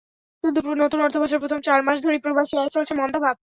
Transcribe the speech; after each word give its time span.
কিন্তু 0.43 0.59
নতুন 0.75 0.99
অর্থবছরের 1.01 1.41
প্রথম 1.43 1.59
চার 1.61 1.79
মাস 1.83 1.97
ধরেই 2.03 2.23
প্রবাসী 2.25 2.53
আয়ে 2.57 2.73
চলছে 2.75 2.93
মন্দাভাব। 2.95 3.35